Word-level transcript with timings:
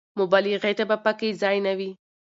مبالغې 0.19 0.73
ته 0.79 0.83
به 0.89 0.97
په 1.05 1.11
کې 1.19 1.29
ځای 1.41 1.57
نه 1.65 1.73
وي. 1.77 1.91